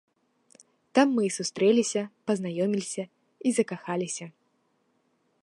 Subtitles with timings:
[0.99, 2.01] Там мы і сустрэліся,
[2.31, 3.03] пазнаёміліся
[3.51, 4.25] і закахаліся.